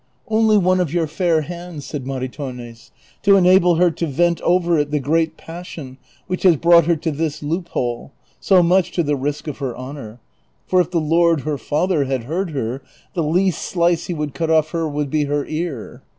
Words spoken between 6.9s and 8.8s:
to this loophole, so